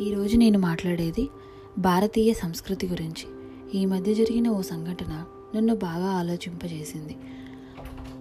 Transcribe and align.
ఈరోజు 0.00 0.36
నేను 0.36 0.58
మాట్లాడేది 0.58 1.28
భారతీయ 1.78 2.32
సంస్కృతి 2.32 2.86
గురించి. 2.86 3.26
ఈ 3.80 3.86
మధ్య 3.86 4.14
జరిగిన 4.14 4.48
ఓ 4.48 4.60
సంఘటన 4.60 5.24
నన్ను 5.56 5.74
బాగా 5.74 6.06
ఆలోచింపజేసింది. 6.06 7.16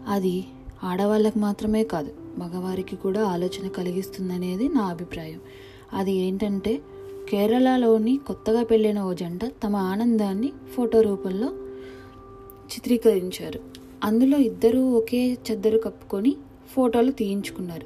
అది 0.07 0.45
ఆడవాళ్ళకు 0.83 1.39
మాత్రమే 1.39 1.83
కాదు 1.83 2.11
మగవారికి 2.37 2.95
కూడా 2.95 3.25
ఆలోచన 3.25 3.67
కలిగిస్తుందనేది 3.67 4.69
నా 4.69 4.81
అభిప్రాయం. 4.81 5.39
అది 5.93 6.11
ఏంటంటే 6.11 6.81
కేరళలోని 7.29 8.19
కొత్తగా 8.27 8.63
పెళ్ళైన 8.63 8.99
ఓ 8.99 9.13
జంట 9.13 9.45
తమ 9.45 9.75
ఆనందాన్ని 9.75 10.53
ఫోటో 10.75 11.01
రూపంలో 11.01 11.47
చిత్రీకరించారు. 12.65 13.59
అందులో 14.03 14.37
ఇద్దరూ 14.37 14.91
ఒకే 14.91 15.33
చెద్దరు 15.33 15.77
కప్పుకొని 15.77 16.35
ఫోటోలు 16.75 17.11
తీయించుకున్నారు. 17.11 17.85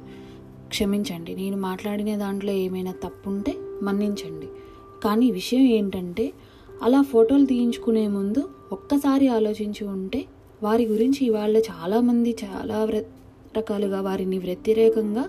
క్షమించండి 0.68 1.36
నేను 1.36 1.56
మాట్లాడిన 1.56 2.16
దాంట్లో 2.16 2.52
ఏమైనా 2.52 2.92
తప్పుంటే 2.92 3.56
మన్నించండి. 3.82 4.48
కానీ 5.04 5.30
విషయం 5.30 5.60
ఏంటంటే 5.60 6.32
అలా 6.82 7.02
ఫోటోలు 7.02 7.46
తీయించుకునే 7.46 8.08
ముందు 8.08 8.48
ఒక్కసారి 8.72 9.28
ఆలోచించి 9.28 9.86
ఉంటే 9.86 10.24
వారి 10.62 10.86
గురించి 10.86 11.26
ఇవాళ 11.26 11.56
చాలామంది 11.56 12.36
చాలా 12.44 12.84
వ్ర 12.84 13.02
రకాలుగా 13.56 14.00
వారిని 14.00 14.38
వ్యతిరేకంగా 14.38 15.24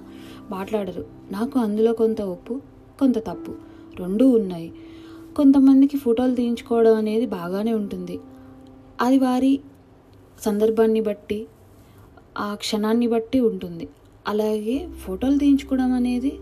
మాట్లాడరు. 0.50 1.06
నాకు 1.32 1.60
అందులో 1.60 1.94
కొంత 1.94 2.22
ఒప్పు 2.22 2.62
కొంత 3.00 3.20
తప్పు 3.20 3.56
రెండూ 4.00 4.30
ఉన్నాయి. 4.30 4.72
కొంతమందికి 5.36 5.98
ఫోటోలు 5.98 6.36
తీయించుకోవడం 6.36 6.96
అనేది 6.96 7.26
బాగానే 7.26 7.74
ఉంటుంది. 7.74 8.20
అది 9.02 9.20
వారి 9.20 9.60
సందర్భాన్ని 10.42 11.02
బట్టి 11.02 11.48
ఆ 12.38 12.56
క్షణాన్ని 12.56 13.08
బట్టి 13.08 13.40
ఉంటుంది. 13.40 13.88
అలాగే 14.28 14.88
ఫోటోలు 15.06 15.38
తీయించుకోవడం 15.38 15.92
అనేది 15.92 16.40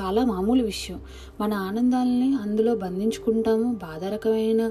చాలా 0.00 0.24
మామూలు 0.24 0.62
విషయం. 0.64 1.00
మన 1.40 1.52
ఆనందాలని 1.54 2.34
అందులో 2.34 2.74
బంధించుకుంటాము. 2.74 3.72
బాధారకమైన 3.74 4.70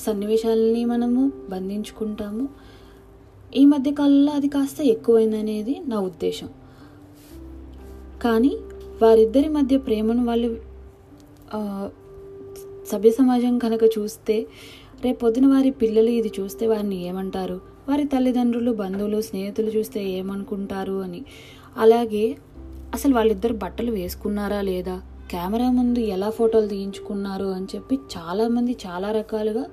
సన్నివేశాలని 0.00 0.84
మనము 0.84 1.32
బంధించుకుంటాము. 1.50 2.48
ఈ 3.56 3.64
మధ్య 3.64 3.90
కాలంలో 3.90 4.32
అది 4.32 4.48
కాస్త 4.48 4.80
ఎక్కువైందనేది 4.80 5.82
నా 5.86 6.00
ఉద్దేశం. 6.00 6.48
కానీ 8.22 8.56
వారిద్దరి 9.02 9.48
మధ్య 9.48 9.78
ప్రేమను 9.78 10.24
వాళ్ళు 10.24 10.48
సభ్య 12.86 13.10
సమాజం 13.10 13.58
కనుక 13.58 13.84
చూస్తే 13.98 14.46
రేపు 15.04 15.18
పొద్దున 15.18 15.46
వారి 15.46 15.70
పిల్లలు 15.70 16.10
ఇది 16.10 16.32
చూస్తే 16.40 16.66
వారిని 16.66 16.98
ఏమంటారు? 17.08 17.60
వారి 17.88 18.04
తల్లిదండ్రులు 18.04 18.72
బంధువులు 18.72 19.20
స్నేహితులు 19.20 19.70
చూస్తే 19.70 20.00
ఏమనుకుంటారు 20.10 21.02
అని. 21.02 21.24
అలాగే 21.76 22.36
అసలు 22.94 23.14
వాళ్ళిద్దరు 23.14 23.54
బట్టలు 23.54 23.90
వేసుకున్నారా 23.90 24.60
లేదా? 24.60 25.02
కెమెరా 25.30 25.70
ముందు 25.70 25.98
ఎలా 25.98 26.30
ఫోటోలు 26.30 26.68
తీయించుకున్నారు 26.68 27.44
అని 27.44 27.66
చెప్పి 27.74 27.94
చాలామంది 27.94 28.76
చాలా 28.86 29.12
రకాలుగా 29.12 29.64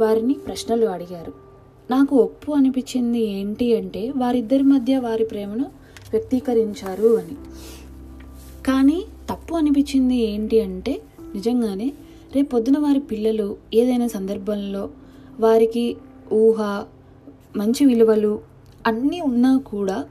వారిని 0.00 0.34
ప్రశ్నలు 0.34 0.86
అడిగారు. 0.86 1.32
నాకు 1.90 2.16
ఒప్పు 2.16 2.52
అనిపించింది 2.52 3.20
ఏంటి 3.20 3.76
అంటే 3.76 4.12
వారిద్దరి 4.16 4.62
మధ్య 4.62 4.98
వారి 4.98 5.24
ప్రేమను 5.24 5.64
వ్యక్తీకరించారు 6.12 7.18
అని. 7.18 7.34
కానీ 8.66 9.04
తప్పు 9.30 9.54
అనిపించింది 9.54 10.16
ఏంటి 10.16 10.60
అంటే 10.60 11.02
నిజంగానే 11.34 11.92
రేపు 12.34 12.50
పొద్దున 12.50 12.78
వారి 12.78 13.00
పిల్లలు 13.00 13.56
ఏదైనా 13.74 14.06
సందర్భంలో 14.06 14.90
వారికి 15.40 15.96
ఊహ 16.32 16.84
మంచి 17.56 17.84
విలువలు 17.84 18.40
అన్నీ 18.86 19.20
ఉన్నా 19.20 19.58
కూడా 19.58 20.04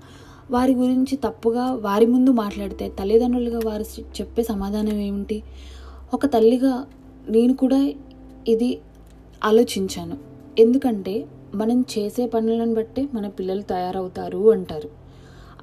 వారి 0.52 0.74
గురించి 0.74 1.16
తప్పుగా 1.16 1.74
వారి 1.74 2.06
ముందు 2.06 2.30
మాట్లాడితే 2.30 2.90
తల్లిదండ్రులుగా 3.00 3.60
వారు 3.66 3.84
చెప్పే 4.02 4.44
సమాధానం 4.44 4.94
ఏమిటి? 4.94 5.44
ఒక 6.14 6.26
తల్లిగా 6.26 6.86
నేను 7.30 7.54
కూడా 7.54 7.92
ఇది 8.48 8.80
ఆలోచించాను. 9.44 10.18
ఎందుకంటే 10.60 11.28
మనం 11.56 11.86
చేసే 11.98 12.28
పనులను 12.28 12.74
బట్టే 12.74 13.08
మన 13.14 13.28
పిల్లలు 13.28 13.62
తయారవుతారు 13.62 14.52
అంటారు. 14.52 14.90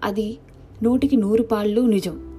అది 0.04 0.38
నూటికి 0.82 1.16
నూరు 1.16 1.42
పాళ్ళు 1.42 1.80
నిజం. 1.80 2.36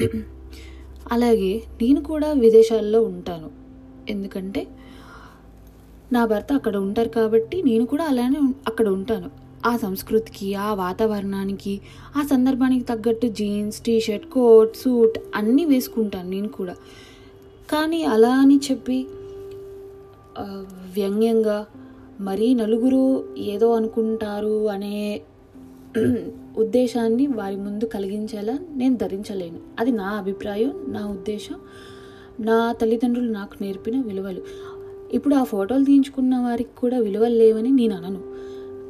అలాగే 1.12 1.62
నేను 1.82 2.00
కూడా 2.00 2.32
విదేశాల్లో 2.32 3.02
ఉంటాను. 3.02 3.50
ఎందుకంటే 4.08 4.66
నా 6.12 6.26
భర్త 6.26 6.52
అక్కడ 6.52 6.76
ఉంటారు 6.76 7.08
కాబట్టి 7.08 7.62
నేను 7.62 7.86
కూడా 7.86 8.04
అలానే 8.04 8.54
అక్కడ 8.66 8.88
ఉంటాను. 8.88 9.43
ఆ 9.64 9.76
సంస్కృతికి 9.76 10.54
ఆ 10.54 10.74
వాతావరణానికి 10.74 11.74
ఆ 12.16 12.22
సందర్భానికి 12.22 12.84
తగ్గట్టు 12.84 13.26
జీన్స్ 13.26 13.78
టీషర్ట్ 13.82 14.26
కోట్ 14.26 14.74
సూట్ 14.76 15.18
అన్నీ 15.34 15.64
వేసుకుంటాను 15.64 16.28
నేను 16.30 16.48
కూడా. 16.48 16.74
కానీ 17.68 18.00
అలా 18.04 18.32
అని 18.34 18.60
చెప్పి 18.70 18.98
వ్యంగ్యంగా 20.96 21.58
మరీ 22.20 22.54
నలుగురు 22.54 23.04
ఏదో 23.54 23.68
అనుకుంటారు 23.74 24.68
అనే 24.68 24.96
ఉద్దేశాన్ని 26.62 27.24
వారి 27.26 27.56
ముందు 27.56 27.84
కలిగించేలా 27.86 28.54
నేను 28.76 28.96
ధరించలేను. 28.96 29.58
అది 29.78 29.92
నా 29.92 30.08
అభిప్రాయం 30.18 30.72
నా 30.86 31.02
ఉద్దేశం 31.06 31.56
నా 32.40 32.56
తల్లిదండ్రులు 32.72 33.30
నాకు 33.30 33.54
నేర్పిన 33.60 33.96
విలువలు. 34.00 34.42
ఇప్పుడు 35.12 35.34
ఆ 35.34 35.42
ఫోటోలు 35.44 35.84
తీయించుకున్న 35.84 36.34
వారికి 36.36 36.74
కూడా 36.76 36.98
విలువలు 36.98 37.34
లేవని 37.34 37.70
నేను 37.70 37.94
అనను. 37.96 38.22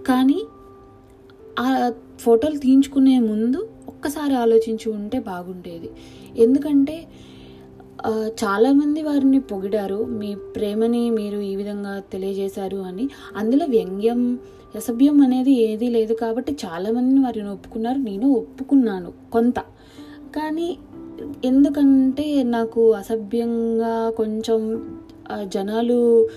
కానీ 0.07 0.39
ఆ 1.59 1.93
ఫోటోలు 2.19 2.59
తీయించుకునే 2.59 3.19
ముందు 3.21 3.69
ఒక్కసారి 3.89 4.35
ఆలోచించి 4.35 4.93
ఉంటే 4.93 5.19
బాగుండేది. 5.19 5.91
ఎందుకంటే 6.37 7.07
చాలామంది 8.45 9.03
వారిని 9.03 9.41
పొగిడారు. 9.41 10.05
మీ 10.05 10.35
ప్రేమని 10.35 11.11
మీరు 11.11 11.39
ఈ 11.41 11.57
విధంగా 11.57 12.03
తెలియజేశారు 12.13 12.77
అని. 12.77 13.09
అందులో 13.37 13.67
వ్యంగ్యం 13.67 14.39
అసభ్యం 14.77 15.21
అనేది 15.21 15.53
ఏదీ 15.53 15.89
లేదు 15.89 16.15
కాబట్టి 16.15 16.57
చాలామందిని 16.65 17.21
వారిని 17.21 17.51
ఒప్పుకున్నారు. 17.51 17.99
నేను 17.99 18.31
ఒప్పుకున్నాను 18.31 19.13
కొంత. 19.33 19.59
కానీ 20.37 20.79
ఎందుకంటే 21.45 22.43
నాకు 22.43 22.93
అసభ్యంగా 22.93 24.11
కొంచెం 24.11 24.91
జనాలు 25.43 26.29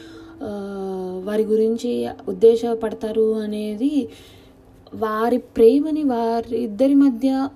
వారి 1.26 1.44
గురించి 1.44 2.08
ఉద్దేశపడతారు 2.28 3.34
అనేది 3.34 4.10
వారి 4.94 5.38
ప్రేమని 5.38 6.04
వారి 6.04 6.58
ఇద్దరి 6.58 6.94
మధ్య 6.94 7.50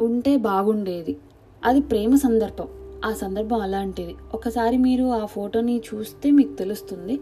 ఉంటే 0.00 0.36
బాగుండేది. 0.36 1.16
అది 1.64 1.80
ప్రేమ 1.80 2.14
సందర్భం. 2.14 2.68
ఆ 3.04 3.12
సందర్భం 3.12 3.60
అలాంటిది. 3.60 4.14
ఒకసారి 4.34 4.76
మీరు 4.76 5.04
ఆ 5.04 5.24
ఫోటోని 5.24 5.82
చూస్తే 5.94 6.30
మీకు 6.30 6.52
తెలుస్తుంది. 6.52 7.20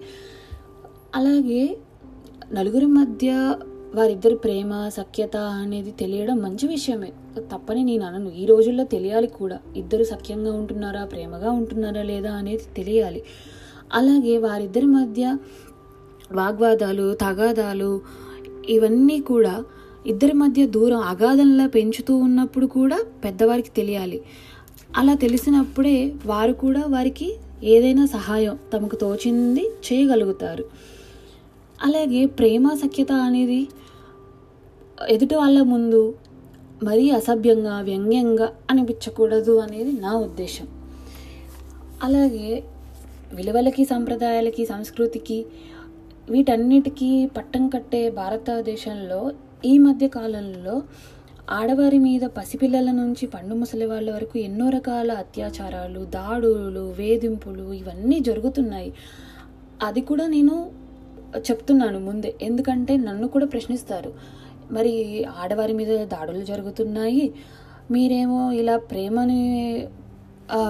అలాగే 1.15 1.77
నలుగురి 2.53 2.87
మధ్య 2.87 3.57
వారిద్దరి 3.95 4.37
ప్రేమ 4.37 4.89
సఖ్యత 4.89 5.37
అనేది 5.37 5.91
తెలియడం 5.91 6.37
మంచి 6.37 6.69
విషయమే. 6.69 7.13
తప్పని 7.39 7.85
నేను 7.85 8.07
అనను. 8.07 8.31
ఈ 8.31 8.47
రోజుల్లో 8.47 8.85
తెలియాలి 8.85 9.27
కూడా. 9.27 9.59
ఇద్దరు 9.77 10.05
సఖ్యంగా 10.05 10.53
ఉంటున్నారా 10.53 11.05
ప్రేమగా 11.05 11.51
ఉంటున్నారా 11.51 12.03
లేదా 12.03 12.33
అనేది 12.33 12.63
తెలియాలి. 12.77 13.23
అలాగే 13.93 14.39
వారిద్దరి 14.39 14.87
మధ్య 14.87 15.37
వాగ్వాదాలు 16.33 17.15
తగాదాలు 17.15 18.01
ఇవన్నీ 18.69 19.21
కూడా 19.21 19.65
ఇద్దరి 20.07 20.33
మధ్య 20.33 20.67
దూరం 20.67 21.01
అగాధంలా 21.01 21.67
పెంచుతూ 21.67 22.17
ఉన్నప్పుడు 22.17 22.67
కూడా 22.67 22.99
పెద్దవారికి 23.25 23.71
తెలియాలి. 23.71 24.21
అలా 24.97 25.15
తెలిసినప్పుడే 25.15 26.15
వారు 26.27 26.53
కూడా 26.53 26.85
వారికి 26.89 27.29
ఏదైనా 27.63 28.05
సహాయం 28.07 28.59
తమకు 28.75 28.97
తోచింది 28.97 29.65
చేయగలుగుతారు. 29.87 30.65
అలాగే 31.83 32.27
ప్రేమ 32.27 32.75
సఖ్యత 32.75 33.13
అనేది 33.13 33.69
ఎదుటి 35.09 35.35
వాళ్ళ 35.35 35.63
ముందు 35.63 36.15
మరీ 36.83 37.11
అసభ్యంగా 37.11 37.81
వ్యంగ్యంగా 37.81 38.53
అనిపించకూడదు 38.71 39.59
అనేది 39.59 39.93
నా 40.01 40.13
ఉద్దేశం. 40.17 40.67
అలాగే 42.03 42.63
విలువలకి 43.35 43.85
సంప్రదాయాలకి 43.85 44.67
సంస్కృతికి 44.67 45.47
వీటన్నిటికీ 46.31 47.27
పట్టం 47.27 47.69
కట్టే 47.69 48.11
భారతదేశంలో 48.11 49.33
ఈ 49.65 49.79
మధ్య 49.79 50.09
కాలంలో 50.09 50.83
ఆడవారి 51.51 51.99
మీద 51.99 52.21
పసిపిల్లల 52.21 52.91
నుంచి 52.91 53.27
పండు 53.27 53.55
ముసలి 53.55 53.87
వాళ్ళ 53.87 54.15
వరకు 54.15 54.39
ఎన్నో 54.39 54.69
రకాల 54.69 55.13
అత్యాచారాలు 55.13 56.05
దాడులు 56.05 56.95
వేధింపులు 56.99 57.73
ఇవన్నీ 57.73 58.19
జరుగుతున్నాయి. 58.21 58.95
అది 59.83 60.01
కూడా 60.01 60.27
నేను 60.27 60.71
చెప్తున్నాను 61.39 62.01
ముందే. 62.01 62.35
ఎందుకంటే 62.43 62.97
నన్ను 62.97 63.29
కూడా 63.29 63.47
ప్రశ్నిస్తారు. 63.47 64.15
మరి 64.71 65.25
ఆడవారి 65.25 65.73
మీద 65.73 66.07
దాడులు 66.07 66.45
జరుగుతున్నాయి. 66.45 67.35
మీరేమో 67.91 68.53
ఇలా 68.53 68.77
ప్రేమని 68.79 69.43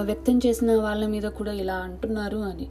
వ్యక్తం 0.01 0.39
చేసిన 0.45 0.75
వాళ్ళ 0.75 1.07
మీద 1.07 1.23
కూడా 1.23 1.53
ఇలా 1.53 1.75
అంటున్నారు 1.75 2.37
అని. 2.37 2.67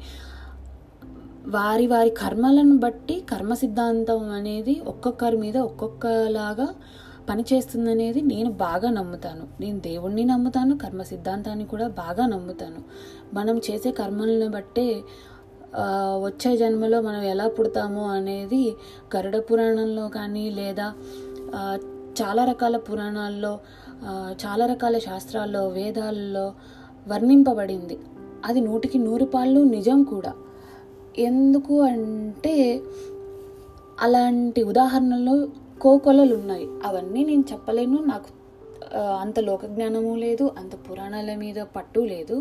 వారి 1.48 1.86
వారి 1.86 2.10
కర్మలను 2.10 2.76
బట్టి 2.78 3.14
కర్మ 3.30 3.54
సిద్ధాంతం 3.54 4.30
అనేది 4.30 4.80
ఒక్కొక్కరి 4.86 5.36
మీద 5.36 5.56
ఒక్కొక్కలాగా 5.56 6.66
పనిచేస్తుందనేది 7.28 8.20
నేను 8.22 8.50
బాగా 8.50 8.90
నమ్ముతాను. 8.90 9.44
నేను 9.60 9.78
దేవుణ్ణి 9.80 10.24
నమ్ముతాను 10.24 10.74
కర్మ 10.78 11.02
సిద్ధాంతాన్ని 11.02 11.64
కూడా 11.64 11.88
బాగా 11.88 12.26
నమ్ముతాను. 12.26 12.80
మనం 13.34 13.56
చేసే 13.70 13.90
కర్మలను 13.90 14.48
బట్టే 14.50 14.88
వచ్చే 16.24 16.56
జన్మలో 16.56 17.00
మనం 17.00 17.22
ఎలా 17.22 17.48
పుడతాము 17.48 18.04
అనేది 18.10 18.62
గరుడ 19.16 19.36
పురాణంలో 19.48 20.08
కానీ 20.08 20.50
లేదా 20.50 20.92
చాలా 22.20 22.44
రకాల 22.44 22.76
పురాణాల్లో 22.76 23.52
చాలా 24.44 24.66
రకాల 24.66 24.98
శాస్త్రాల్లో 24.98 25.62
వేదాల్లో 25.68 26.46
వర్ణింపబడింది. 27.08 27.98
అది 28.44 28.60
నూటికి 28.60 28.98
నూరు 28.98 29.24
పాళ్ళు 29.24 29.60
నిజం 29.60 30.02
కూడా. 30.02 30.32
ఎందుకు 31.18 31.74
అంటే 31.82 32.56
అలాంటి 34.00 34.60
ఉదాహరణలు 34.62 35.36
కోకొలలు 35.80 36.34
ఉన్నాయి. 36.34 36.66
అవన్నీ 36.84 37.20
నేను 37.24 37.44
చెప్పలేను. 37.52 37.98
నాకు 38.04 38.30
అంత 39.20 39.38
లోకజ్ఞానము 39.40 40.12
లేదు 40.16 40.44
అంత 40.58 40.74
పురాణాల 40.86 41.30
మీద 41.34 41.58
పట్టు 41.76 42.00
లేదు. 42.12 42.36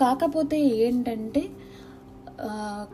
కాకపోతే 0.00 0.58
ఏంటంటే 0.84 1.42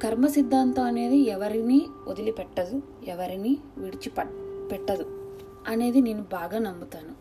కర్మ 0.03 0.27
సిద్ధాంతం 0.27 0.85
అనేది 0.85 1.19
ఎవరిని 1.29 1.79
వదిలిపెట్టదు 2.09 2.77
ఎవరిని 3.07 3.53
విడిచి 3.79 4.11
పెట్టదు 4.73 5.07
అనేది 5.69 6.01
నేను 6.01 6.25
బాగా 6.33 6.59
నమ్ముతాను. 6.59 7.15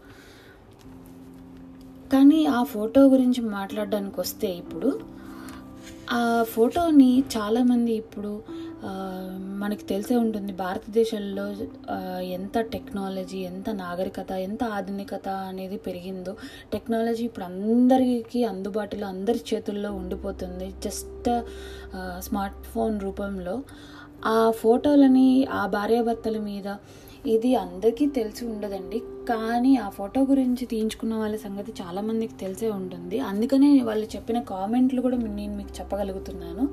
కానీ 2.10 2.39
ఆ 2.57 2.60
ఫోటో 2.63 3.01
గురించి 3.07 3.42
మాట్లాడడానికి 3.50 4.19
వస్తే 4.19 4.48
ఇప్పుడు 4.48 4.92
ఆ 6.11 6.44
ఫోటోని 6.44 7.23
చాలామంది 7.38 7.91
ఇప్పుడు 7.94 8.44
మనకు 9.59 9.59
మనకి 9.59 9.83
తెలిసే 9.83 10.15
ఉంటుంది 10.15 10.53
భారతదేశంలో 10.53 11.45
ఎంత 12.21 12.59
టెక్నాలజీ 12.59 13.39
ఎంత 13.39 13.69
నాగరికత 13.69 14.31
ఎంత 14.31 14.63
ఆధునికత 14.63 15.29
అనేది 15.29 15.77
పెరిగిందో. 15.77 16.33
టెక్నాలజీ 16.73 17.23
ఇప్పుడు 17.25 17.45
అందరికీ 17.45 18.44
అందుబాటులో 18.44 19.07
అందరి 19.07 19.41
చేతుల్లో 19.50 19.91
ఉండిపోతుంది. 19.91 20.73
జస్ట్ 20.85 21.29
స్మార్ట్ 22.19 22.63
ఫోన్ 22.63 23.00
రూపంలో. 23.01 23.56
ఆ 24.25 24.51
ఫోటోలని 24.51 25.47
ఆ 25.51 25.65
భార్యాభర్తల 25.67 26.38
మీద 26.39 26.75
ఇది 27.27 27.56
అందరికీ 27.56 28.06
తెలిసి 28.07 28.45
ఉండదండి. 28.45 29.01
కానీ 29.30 29.76
ఆ 29.76 29.90
ఫోటో 29.90 30.22
గురించి 30.22 30.66
తీయించుకున్న 30.66 31.16
వాళ్ళ 31.16 31.36
సంగతి 31.36 31.74
చాలామందికి 31.81 32.34
తెలిసే 32.34 32.70
ఉంటుంది. 32.70 33.20
అందుకనే 33.20 33.81
వాళ్ళు 33.81 34.06
చెప్పిన 34.06 34.42
కామెంట్లు 34.42 35.02
కూడా 35.02 35.18
నేను 35.18 35.58
మీకు 35.58 35.70
చెప్పగలుగుతున్నాను. 35.80 36.70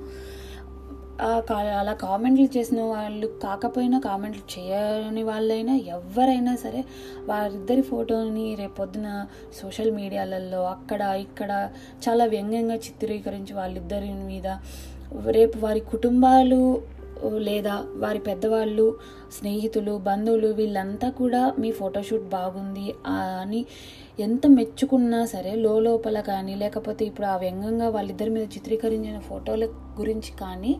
కా- 1.23 1.79
అలా 1.79 1.93
కామెంట్లు 1.93 2.59
చేసిన 2.59 2.83
వాళ్ళు 2.83 3.27
కాకపోయినా 3.27 3.99
కామెంట్లు 3.99 4.59
చేయని 4.59 5.23
వాళ్ళైనా 5.23 5.75
ఎవరైనా 5.75 6.57
సరే 6.57 6.85
వారిద్దరి 7.27 7.83
ఫోటోని 7.83 8.55
రేపొద్దున 8.55 9.27
సోషల్ 9.63 9.91
మీడియాలలో 9.91 10.65
అక్కడ 10.65 11.01
ఇక్కడ 11.01 11.69
చాలా 12.09 12.25
వ్యంగ్యంగా 12.25 12.75
చిత్రీకరించి 12.75 13.55
వాళ్ళిద్దరి 13.55 14.13
మీద 14.13 14.47
రేపు 15.31 15.59
వారి 15.59 15.81
కుటుంబాలు 15.81 16.83
లేదా 17.25 17.85
వారి 17.95 18.19
పెద్దవాళ్ళు 18.19 18.99
స్నేహితులు 19.39 19.99
బంధువులు 19.99 20.47
వీళ్ళంతా 20.47 21.11
కూడా 21.11 21.55
మీ 21.59 21.73
ఫోటోషూట్ 21.73 22.23
బాగుంది 22.23 22.95
అని 23.07 23.67
ఎంత 24.21 24.47
మెచ్చుకున్నా 24.47 25.27
సరే 25.27 25.55
లోపల 25.55 26.21
కానీ 26.21 26.55
లేకపోతే 26.55 27.05
ఇప్పుడు 27.05 27.27
ఆ 27.27 27.37
వ్యంగంగా 27.37 27.89
వాళ్ళిద్దరి 27.89 28.31
మీద 28.31 28.43
చిత్రీకరించిన 28.43 29.19
ఫోటోల 29.19 29.65
గురించి 29.99 30.39
కానీ 30.41 30.77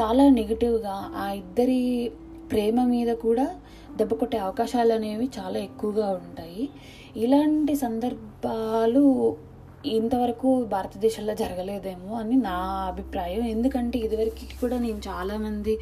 చాలా 0.00 0.28
నెగిటివ్గా 0.28 1.12
ఆ 1.16 1.32
ఇద్దరి 1.32 2.12
ప్రేమ 2.52 2.84
మీద 2.84 3.14
కూడా 3.14 3.50
దెబ్బ 3.96 4.14
కొట్టే 4.14 4.38
అవకాశాలు 4.38 4.92
అనేవి 4.92 5.30
చాలా 5.38 5.58
ఎక్కువగా 5.58 6.10
ఉంటాయి. 6.10 6.68
ఇలాంటి 7.16 7.74
సందర్భాలు 7.74 9.36
ఇంతవరకు 9.84 10.64
భారతదేశంలో 10.64 11.34
జరగలేదేమో 11.34 12.16
అని 12.16 12.36
నా 12.36 12.56
అభిప్రాయం. 12.88 13.42
ఎందుకంటే 13.44 13.98
ఇదివరకు 13.98 14.60
కూడా 14.60 14.78
నేను 14.78 15.00
చాలామంది 15.08 15.78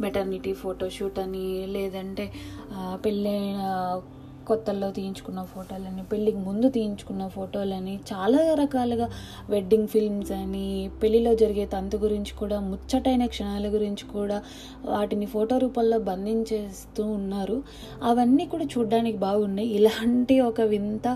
మెటర్నిటీ 0.00 0.52
ఫోటోషూట్ 0.52 1.18
అని 1.18 1.66
లేదంటే 1.66 2.32
పెళ్ళైన 2.94 3.60
కొత్తల్లో 4.50 4.88
తీయించుకున్న 4.90 5.40
ఫోటోలని 5.52 6.02
పెళ్ళికి 6.12 6.40
ముందు 6.46 6.68
తీయించుకున్న 6.68 7.24
ఫోటోలని 7.28 7.94
చాలా 8.12 8.40
రకాలుగా 8.54 9.06
వెడ్డింగ్ 9.50 9.88
ఫిల్మ్స్ 9.88 10.32
అని 10.32 10.66
పెళ్ళిలో 11.02 11.32
జరిగే 11.42 11.66
తంతు 11.66 11.96
గురించి 11.96 12.32
కూడా 12.38 12.56
ముచ్చటైన 12.70 13.24
క్షణాల 13.26 13.66
గురించి 13.74 14.04
కూడా 14.12 14.38
వాటిని 14.84 15.26
ఫోటో 15.26 15.58
రూపంలో 15.58 15.98
బంధించేస్తూ 16.10 17.04
ఉన్నారు. 17.18 17.58
అవన్నీ 18.02 18.46
కూడా 18.46 18.64
చూడడానికి 18.64 19.18
బాగున్నాయి. 19.18 19.68
ఇలాంటి 19.78 20.36
ఒక 20.40 20.60
వింత 20.72 21.08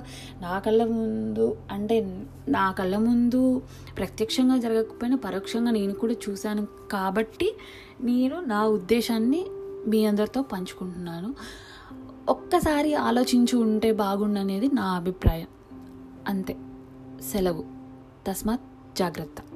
నా 0.42 0.54
కళ్ళ 0.66 0.82
ముందు 0.84 1.46
అంటే 1.72 1.96
నా 2.48 2.66
కళ్ళ 2.78 2.94
ముందు 3.08 3.42
ప్రత్యక్షంగా 3.96 4.56
జరగకపోయినా 4.58 5.19
పరోక్షంగా 5.25 5.70
నేను 5.70 5.94
కూడా 6.02 6.16
చూశాను 6.25 6.64
కాబట్టి 6.92 7.48
నేను 8.02 8.37
నా 8.46 8.60
ఉద్దేశాన్ని 8.76 9.42
మీ 9.87 9.98
అందరితో 10.06 10.40
పంచుకుంటున్నాను. 10.52 11.30
ఒక్కసారి 12.29 12.94
ఆలోచించి 12.94 13.56
ఉంటే 13.56 13.93
బాగుండనేది 13.93 14.69
నా 14.69 14.85
అభిప్రాయం. 14.85 15.47
అంతే. 16.29 16.56
సెలవు. 17.32 17.65
తస్మాత్ 18.26 18.97
జాగ్రత్త. 18.97 19.53